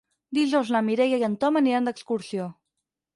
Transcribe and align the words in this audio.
Dijous 0.35 0.69
na 0.75 0.81
Mireia 0.87 1.19
i 1.21 1.25
en 1.27 1.35
Tom 1.43 1.59
aniran 1.61 1.91
d'excursió. 1.91 2.49